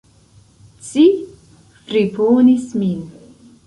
[0.87, 1.05] Ci
[1.91, 3.09] friponis min!